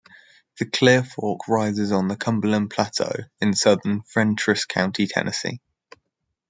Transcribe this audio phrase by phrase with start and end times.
[0.57, 5.61] The Clear Fork rises on the Cumberland Plateau in southern Fentress County, Tennessee.